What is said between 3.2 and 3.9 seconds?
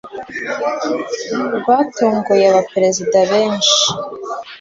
benshi,